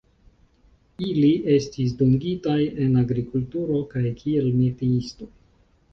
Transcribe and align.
Ili 1.07 1.29
estis 1.57 1.93
dungitaj 2.01 2.57
en 2.87 2.97
agrikulturo 3.05 3.83
kaj 3.95 4.05
kiel 4.23 4.53
metiistoj. 4.63 5.29